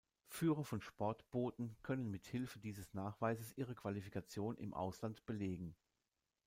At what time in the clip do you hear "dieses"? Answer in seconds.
2.57-2.91